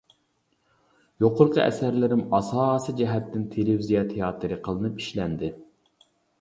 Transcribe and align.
يۇقىرىقى 1.23 1.61
ئەسەرلىرىم 1.65 2.23
ئاساسىي 2.39 2.97
جەھەتتىن 3.03 3.45
تېلېۋىزىيە 3.53 4.05
تىياتىرى 4.15 4.61
قىلىنىپ 4.67 5.01
ئىشلەندى. 5.05 5.55